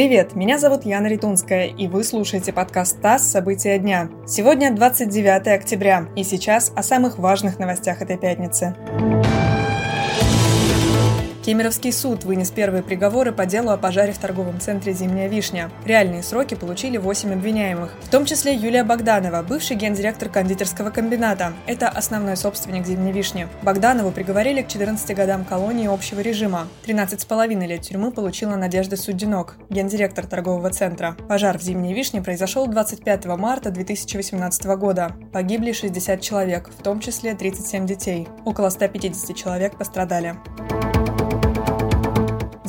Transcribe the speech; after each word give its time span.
Привет, 0.00 0.34
меня 0.34 0.58
зовут 0.58 0.86
Яна 0.86 1.08
Ритунская, 1.08 1.66
и 1.66 1.86
вы 1.86 2.04
слушаете 2.04 2.54
подкаст 2.54 3.02
ТАСС 3.02 3.32
«События 3.32 3.78
дня». 3.78 4.08
Сегодня 4.26 4.74
29 4.74 5.48
октября, 5.48 6.08
и 6.16 6.24
сейчас 6.24 6.72
о 6.74 6.82
самых 6.82 7.18
важных 7.18 7.58
новостях 7.58 8.00
этой 8.00 8.16
пятницы. 8.16 8.74
Кемеровский 11.42 11.90
суд 11.90 12.24
вынес 12.24 12.50
первые 12.50 12.82
приговоры 12.82 13.32
по 13.32 13.46
делу 13.46 13.70
о 13.70 13.78
пожаре 13.78 14.12
в 14.12 14.18
торговом 14.18 14.60
центре 14.60 14.92
«Зимняя 14.92 15.26
вишня». 15.26 15.70
Реальные 15.86 16.22
сроки 16.22 16.54
получили 16.54 16.98
8 16.98 17.32
обвиняемых, 17.32 17.94
в 18.02 18.10
том 18.10 18.26
числе 18.26 18.54
Юлия 18.54 18.84
Богданова, 18.84 19.42
бывший 19.42 19.76
гендиректор 19.76 20.28
кондитерского 20.28 20.90
комбината. 20.90 21.54
Это 21.66 21.88
основной 21.88 22.36
собственник 22.36 22.86
«Зимней 22.86 23.12
вишни». 23.12 23.48
Богданову 23.62 24.10
приговорили 24.10 24.60
к 24.60 24.68
14 24.68 25.16
годам 25.16 25.46
колонии 25.46 25.86
общего 25.86 26.20
режима. 26.20 26.68
13,5 26.84 27.66
лет 27.66 27.80
тюрьмы 27.80 28.10
получила 28.10 28.56
Надежда 28.56 28.98
Судинок, 28.98 29.56
гендиректор 29.70 30.26
торгового 30.26 30.68
центра. 30.68 31.16
Пожар 31.26 31.56
в 31.56 31.62
«Зимней 31.62 31.94
вишне» 31.94 32.20
произошел 32.20 32.66
25 32.66 33.24
марта 33.38 33.70
2018 33.70 34.66
года. 34.76 35.12
Погибли 35.32 35.72
60 35.72 36.20
человек, 36.20 36.68
в 36.68 36.82
том 36.82 37.00
числе 37.00 37.34
37 37.34 37.86
детей. 37.86 38.28
Около 38.44 38.68
150 38.68 39.34
человек 39.34 39.78
пострадали. 39.78 40.36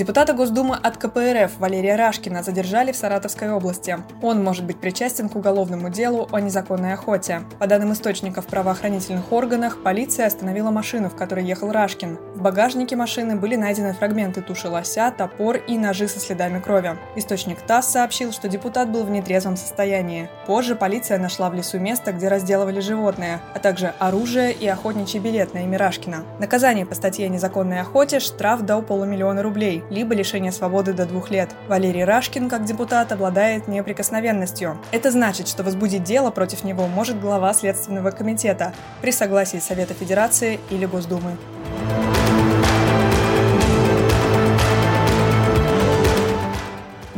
Депутата 0.00 0.32
Госдумы 0.32 0.76
от 0.76 0.96
КПРФ 0.96 1.58
Валерия 1.58 1.94
Рашкина 1.94 2.42
задержали 2.42 2.90
в 2.90 2.96
Саратовской 2.96 3.50
области. 3.52 3.98
Он 4.22 4.42
может 4.42 4.64
быть 4.64 4.80
причастен 4.80 5.28
к 5.28 5.36
уголовному 5.36 5.90
делу 5.90 6.26
о 6.32 6.40
незаконной 6.40 6.94
охоте. 6.94 7.42
По 7.58 7.66
данным 7.66 7.92
источников 7.92 8.46
правоохранительных 8.46 9.30
органах, 9.30 9.82
полиция 9.82 10.26
остановила 10.26 10.70
машину, 10.70 11.10
в 11.10 11.16
которой 11.16 11.44
ехал 11.44 11.70
Рашкин. 11.70 12.16
В 12.34 12.40
багажнике 12.40 12.96
машины 12.96 13.36
были 13.36 13.56
найдены 13.56 13.92
фрагменты 13.92 14.40
туши 14.40 14.70
лося, 14.70 15.12
топор 15.14 15.58
и 15.58 15.76
ножи 15.76 16.08
со 16.08 16.18
следами 16.18 16.60
крови. 16.60 16.96
Источник 17.14 17.60
ТАСС 17.60 17.88
сообщил, 17.88 18.32
что 18.32 18.48
депутат 18.48 18.88
был 18.88 19.04
в 19.04 19.10
нетрезвом 19.10 19.58
состоянии. 19.58 20.30
Позже 20.46 20.76
полиция 20.76 21.18
нашла 21.18 21.50
в 21.50 21.54
лесу 21.54 21.78
место, 21.78 22.12
где 22.12 22.28
разделывали 22.28 22.80
животные, 22.80 23.42
а 23.54 23.58
также 23.58 23.92
оружие 23.98 24.54
и 24.54 24.66
охотничий 24.66 25.18
билет 25.18 25.52
на 25.52 25.58
имя 25.64 25.76
Рашкина. 25.76 26.24
Наказание 26.38 26.86
по 26.86 26.94
статье 26.94 27.26
о 27.26 27.28
незаконной 27.28 27.82
охоте– 27.82 28.18
штраф 28.20 28.62
до 28.62 28.80
полумиллиона 28.80 29.42
рублей 29.42 29.84
либо 29.90 30.14
лишение 30.14 30.52
свободы 30.52 30.92
до 30.92 31.04
двух 31.04 31.30
лет. 31.30 31.50
Валерий 31.68 32.04
Рашкин, 32.04 32.48
как 32.48 32.64
депутат, 32.64 33.12
обладает 33.12 33.68
неприкосновенностью. 33.68 34.78
Это 34.92 35.10
значит, 35.10 35.48
что 35.48 35.62
возбудить 35.62 36.04
дело 36.04 36.30
против 36.30 36.64
него 36.64 36.86
может 36.86 37.20
глава 37.20 37.52
Следственного 37.52 38.10
комитета 38.10 38.72
при 39.02 39.12
согласии 39.12 39.58
Совета 39.58 39.92
Федерации 39.94 40.60
или 40.70 40.86
Госдумы. 40.86 41.36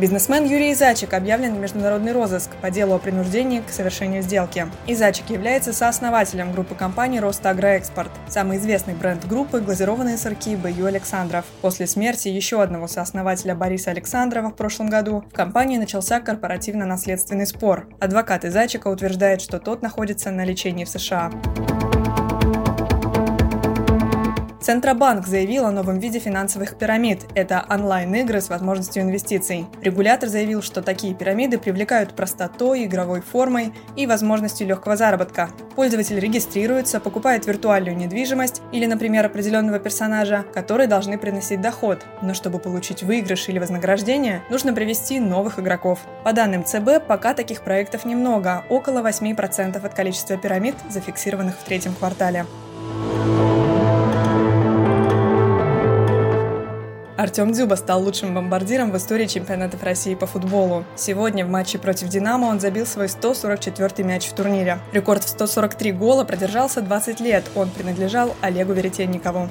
Бизнесмен 0.02 0.46
Юрий 0.46 0.72
Изачик 0.72 1.14
объявлен 1.14 1.54
в 1.54 1.60
международный 1.60 2.10
розыск 2.10 2.50
по 2.60 2.72
делу 2.72 2.96
о 2.96 2.98
принуждении 2.98 3.60
к 3.60 3.70
совершению 3.70 4.20
сделки. 4.22 4.66
Изачик 4.88 5.30
является 5.30 5.72
сооснователем 5.72 6.50
группы 6.50 6.74
компаний 6.74 7.20
«Ростагроэкспорт», 7.20 8.10
самый 8.26 8.58
известный 8.58 8.94
бренд 8.94 9.24
группы– 9.28 9.60
глазированные 9.64 10.16
сырки 10.16 10.56
Б.Ю. 10.56 10.86
Александров. 10.86 11.44
После 11.60 11.86
смерти 11.86 12.26
еще 12.26 12.60
одного 12.60 12.88
сооснователя 12.88 13.54
Бориса 13.54 13.92
Александрова 13.92 14.48
в 14.50 14.56
прошлом 14.56 14.90
году 14.90 15.22
в 15.30 15.36
компании 15.36 15.78
начался 15.78 16.18
корпоративно-наследственный 16.18 17.46
спор. 17.46 17.86
Адвокат 18.00 18.44
Изачика 18.44 18.88
утверждает, 18.88 19.40
что 19.40 19.60
тот 19.60 19.82
находится 19.82 20.32
на 20.32 20.44
лечении 20.44 20.84
в 20.84 20.88
США. 20.88 21.30
Центробанк 24.62 25.26
заявил 25.26 25.66
о 25.66 25.72
новом 25.72 25.98
виде 25.98 26.20
финансовых 26.20 26.76
пирамид. 26.76 27.22
Это 27.34 27.66
онлайн-игры 27.68 28.40
с 28.40 28.48
возможностью 28.48 29.02
инвестиций. 29.02 29.66
Регулятор 29.82 30.28
заявил, 30.28 30.62
что 30.62 30.82
такие 30.82 31.14
пирамиды 31.14 31.58
привлекают 31.58 32.14
простотой, 32.14 32.84
игровой 32.84 33.22
формой 33.22 33.74
и 33.96 34.06
возможностью 34.06 34.68
легкого 34.68 34.96
заработка. 34.96 35.50
Пользователь 35.74 36.20
регистрируется, 36.20 37.00
покупает 37.00 37.44
виртуальную 37.44 37.96
недвижимость 37.96 38.62
или, 38.70 38.86
например, 38.86 39.26
определенного 39.26 39.80
персонажа, 39.80 40.44
которые 40.54 40.86
должны 40.86 41.18
приносить 41.18 41.60
доход. 41.60 42.06
Но 42.22 42.32
чтобы 42.32 42.60
получить 42.60 43.02
выигрыш 43.02 43.48
или 43.48 43.58
вознаграждение, 43.58 44.44
нужно 44.48 44.72
привести 44.72 45.18
новых 45.18 45.58
игроков. 45.58 45.98
По 46.22 46.32
данным 46.32 46.64
ЦБ, 46.64 47.04
пока 47.08 47.34
таких 47.34 47.62
проектов 47.62 48.04
немного, 48.04 48.64
около 48.68 49.00
8% 49.00 49.84
от 49.84 49.94
количества 49.94 50.36
пирамид, 50.36 50.76
зафиксированных 50.88 51.56
в 51.58 51.64
третьем 51.64 51.94
квартале. 51.94 52.46
Артем 57.22 57.52
Дзюба 57.52 57.76
стал 57.76 58.02
лучшим 58.02 58.34
бомбардиром 58.34 58.90
в 58.90 58.96
истории 58.96 59.26
чемпионатов 59.26 59.84
России 59.84 60.16
по 60.16 60.26
футболу. 60.26 60.84
Сегодня 60.96 61.46
в 61.46 61.48
матче 61.48 61.78
против 61.78 62.08
«Динамо» 62.08 62.46
он 62.46 62.58
забил 62.58 62.84
свой 62.84 63.06
144-й 63.06 64.02
мяч 64.02 64.26
в 64.26 64.32
турнире. 64.32 64.80
Рекорд 64.92 65.22
в 65.22 65.28
143 65.28 65.92
гола 65.92 66.24
продержался 66.24 66.80
20 66.80 67.20
лет. 67.20 67.44
Он 67.54 67.70
принадлежал 67.70 68.34
Олегу 68.40 68.72
Веретенникову. 68.72 69.48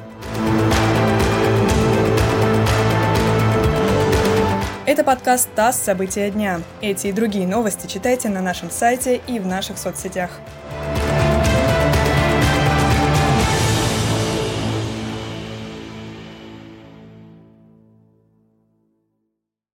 Это 4.86 5.06
подкаст 5.06 5.48
«ТАСС. 5.56 5.78
События 5.78 6.30
дня». 6.30 6.60
Эти 6.82 7.08
и 7.08 7.14
другие 7.14 7.48
новости 7.48 7.88
читайте 7.88 8.28
на 8.28 8.42
нашем 8.42 8.70
сайте 8.70 9.22
и 9.28 9.40
в 9.40 9.48
наших 9.48 9.78
соцсетях. 9.78 10.32